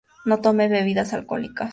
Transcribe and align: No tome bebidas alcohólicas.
No 0.25 0.39
tome 0.41 0.67
bebidas 0.67 1.13
alcohólicas. 1.13 1.69